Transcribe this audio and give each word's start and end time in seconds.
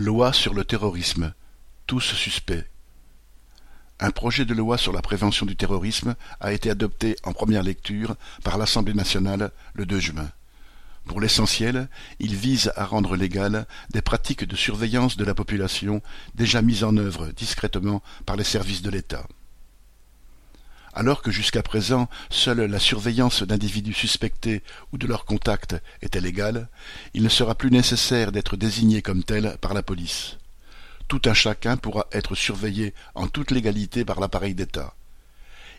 Loi 0.00 0.32
sur 0.32 0.54
le 0.54 0.64
terrorisme, 0.64 1.34
tous 1.88 1.98
suspects. 2.14 2.64
Un 3.98 4.12
projet 4.12 4.44
de 4.44 4.54
loi 4.54 4.78
sur 4.78 4.92
la 4.92 5.02
prévention 5.02 5.44
du 5.44 5.56
terrorisme 5.56 6.14
a 6.38 6.52
été 6.52 6.70
adopté 6.70 7.16
en 7.24 7.32
première 7.32 7.64
lecture 7.64 8.14
par 8.44 8.58
l'Assemblée 8.58 8.94
nationale 8.94 9.50
le 9.74 9.86
2 9.86 9.98
juin. 9.98 10.30
Pour 11.06 11.20
l'essentiel, 11.20 11.88
il 12.20 12.36
vise 12.36 12.70
à 12.76 12.84
rendre 12.84 13.16
légales 13.16 13.66
des 13.90 14.00
pratiques 14.00 14.44
de 14.44 14.54
surveillance 14.54 15.16
de 15.16 15.24
la 15.24 15.34
population 15.34 16.00
déjà 16.36 16.62
mises 16.62 16.84
en 16.84 16.96
œuvre 16.96 17.32
discrètement 17.32 18.00
par 18.24 18.36
les 18.36 18.44
services 18.44 18.82
de 18.82 18.90
l'État. 18.90 19.26
Alors 20.98 21.22
que 21.22 21.30
jusqu'à 21.30 21.62
présent 21.62 22.08
seule 22.28 22.62
la 22.62 22.80
surveillance 22.80 23.44
d'individus 23.44 23.94
suspectés 23.94 24.64
ou 24.92 24.98
de 24.98 25.06
leurs 25.06 25.26
contacts 25.26 25.76
était 26.02 26.20
légale, 26.20 26.68
il 27.14 27.22
ne 27.22 27.28
sera 27.28 27.54
plus 27.54 27.70
nécessaire 27.70 28.32
d'être 28.32 28.56
désigné 28.56 29.00
comme 29.00 29.22
tel 29.22 29.58
par 29.60 29.74
la 29.74 29.84
police. 29.84 30.38
Tout 31.06 31.22
un 31.26 31.34
chacun 31.34 31.76
pourra 31.76 32.08
être 32.10 32.34
surveillé 32.34 32.94
en 33.14 33.28
toute 33.28 33.52
légalité 33.52 34.04
par 34.04 34.18
l'appareil 34.18 34.56
d'État. 34.56 34.96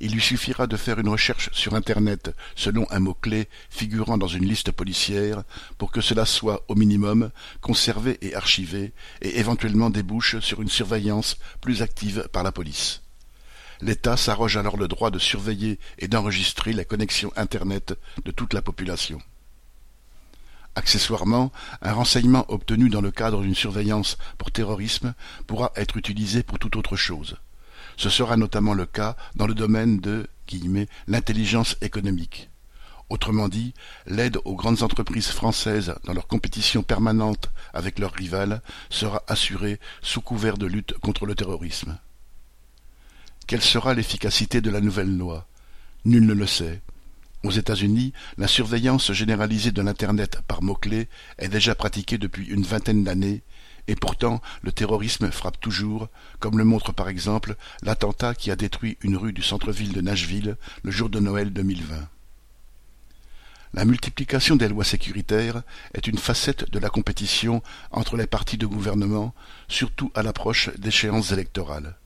Il 0.00 0.12
lui 0.12 0.20
suffira 0.20 0.66
de 0.66 0.76
faire 0.76 0.98
une 0.98 1.08
recherche 1.08 1.48
sur 1.54 1.74
Internet 1.74 2.36
selon 2.54 2.86
un 2.90 3.00
mot-clé 3.00 3.48
figurant 3.70 4.18
dans 4.18 4.28
une 4.28 4.44
liste 4.44 4.70
policière 4.70 5.44
pour 5.78 5.92
que 5.92 6.02
cela 6.02 6.26
soit, 6.26 6.62
au 6.68 6.74
minimum, 6.74 7.30
conservé 7.62 8.18
et 8.20 8.34
archivé, 8.34 8.92
et 9.22 9.38
éventuellement 9.38 9.88
débouche 9.88 10.40
sur 10.40 10.60
une 10.60 10.68
surveillance 10.68 11.38
plus 11.62 11.80
active 11.80 12.28
par 12.34 12.42
la 12.42 12.52
police. 12.52 13.00
L'État 13.80 14.16
s'arroge 14.16 14.56
alors 14.56 14.76
le 14.76 14.88
droit 14.88 15.10
de 15.10 15.18
surveiller 15.18 15.78
et 15.98 16.08
d'enregistrer 16.08 16.72
la 16.72 16.84
connexion 16.84 17.32
Internet 17.36 17.98
de 18.24 18.30
toute 18.30 18.54
la 18.54 18.62
population. 18.62 19.20
Accessoirement, 20.74 21.52
un 21.80 21.94
renseignement 21.94 22.44
obtenu 22.48 22.90
dans 22.90 23.00
le 23.00 23.10
cadre 23.10 23.40
d'une 23.42 23.54
surveillance 23.54 24.18
pour 24.36 24.50
terrorisme 24.50 25.14
pourra 25.46 25.72
être 25.74 25.96
utilisé 25.96 26.42
pour 26.42 26.58
toute 26.58 26.76
autre 26.76 26.96
chose. 26.96 27.36
Ce 27.96 28.10
sera 28.10 28.36
notamment 28.36 28.74
le 28.74 28.84
cas 28.84 29.16
dans 29.36 29.46
le 29.46 29.54
domaine 29.54 30.00
de 30.00 30.28
l'intelligence 31.08 31.76
économique. 31.80 32.50
Autrement 33.08 33.48
dit, 33.48 33.72
l'aide 34.06 34.38
aux 34.44 34.54
grandes 34.54 34.82
entreprises 34.82 35.28
françaises 35.28 35.94
dans 36.04 36.12
leur 36.12 36.26
compétition 36.26 36.82
permanente 36.82 37.50
avec 37.72 37.98
leurs 37.98 38.12
rivales 38.12 38.60
sera 38.90 39.22
assurée 39.28 39.80
sous 40.02 40.20
couvert 40.20 40.58
de 40.58 40.66
lutte 40.66 40.98
contre 40.98 41.24
le 41.24 41.34
terrorisme. 41.34 41.98
Quelle 43.46 43.62
sera 43.62 43.94
l'efficacité 43.94 44.60
de 44.60 44.70
la 44.70 44.80
nouvelle 44.80 45.16
loi? 45.16 45.46
Nul 46.04 46.26
ne 46.26 46.34
le 46.34 46.48
sait. 46.48 46.82
Aux 47.44 47.52
États-Unis, 47.52 48.12
la 48.38 48.48
surveillance 48.48 49.12
généralisée 49.12 49.70
de 49.70 49.82
l'Internet 49.82 50.40
par 50.48 50.64
mots-clés 50.64 51.08
est 51.38 51.48
déjà 51.48 51.76
pratiquée 51.76 52.18
depuis 52.18 52.46
une 52.46 52.64
vingtaine 52.64 53.04
d'années, 53.04 53.42
et 53.86 53.94
pourtant 53.94 54.42
le 54.62 54.72
terrorisme 54.72 55.30
frappe 55.30 55.60
toujours, 55.60 56.08
comme 56.40 56.58
le 56.58 56.64
montre 56.64 56.90
par 56.90 57.08
exemple 57.08 57.54
l'attentat 57.82 58.34
qui 58.34 58.50
a 58.50 58.56
détruit 58.56 58.98
une 59.02 59.16
rue 59.16 59.32
du 59.32 59.44
centre-ville 59.44 59.92
de 59.92 60.00
Nashville 60.00 60.56
le 60.82 60.90
jour 60.90 61.08
de 61.08 61.20
Noël 61.20 61.52
2020. 61.52 62.08
La 63.74 63.84
multiplication 63.84 64.56
des 64.56 64.68
lois 64.68 64.82
sécuritaires 64.82 65.62
est 65.94 66.08
une 66.08 66.18
facette 66.18 66.68
de 66.72 66.80
la 66.80 66.88
compétition 66.88 67.62
entre 67.92 68.16
les 68.16 68.26
partis 68.26 68.58
de 68.58 68.66
gouvernement, 68.66 69.34
surtout 69.68 70.10
à 70.16 70.24
l'approche 70.24 70.70
d'échéances 70.78 71.30
électorales. 71.30 71.96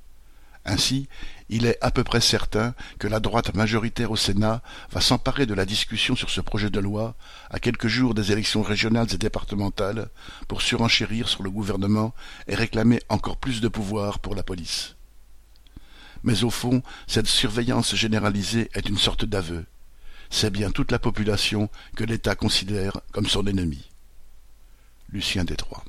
Ainsi, 0.65 1.09
il 1.49 1.65
est 1.65 1.79
à 1.81 1.91
peu 1.91 2.05
près 2.05 2.21
certain 2.21 2.75
que 2.99 3.09
la 3.09 3.19
droite 3.19 3.55
majoritaire 3.55 4.11
au 4.11 4.17
Sénat 4.17 4.63
va 4.91 5.01
s'emparer 5.01 5.47
de 5.47 5.55
la 5.55 5.65
discussion 5.65 6.15
sur 6.15 6.31
ce 6.31 6.41
projet 6.41 6.71
de 6.71 6.81
loi 6.81 7.17
à 7.51 7.59
quelques 7.59 7.89
jours 7.89 8.15
des 8.15 8.31
élections 8.31 8.63
régionales 8.63 9.13
et 9.13 9.19
départementales 9.19 10.11
pour 10.49 10.61
surenchérir 10.63 11.29
sur 11.29 11.43
le 11.43 11.51
gouvernement 11.51 12.15
et 12.47 12.55
réclamer 12.55 13.01
encore 13.09 13.39
plus 13.39 13.61
de 13.61 13.69
pouvoir 13.69 14.19
pour 14.19 14.35
la 14.35 14.43
police. 14.43 14.97
Mais 16.23 16.45
au 16.45 16.51
fond, 16.51 16.83
cette 17.07 17.27
surveillance 17.27 17.95
généralisée 17.95 18.71
est 18.75 18.89
une 18.89 18.99
sorte 18.99 19.25
d'aveu. 19.25 19.65
C'est 20.29 20.51
bien 20.51 20.71
toute 20.71 20.93
la 20.93 20.99
population 20.99 21.71
que 21.97 22.05
l'État 22.05 22.35
considère 22.35 23.01
comme 23.13 23.27
son 23.27 23.47
ennemi. 23.47 23.89
Lucien 25.11 25.45
Détroit 25.45 25.83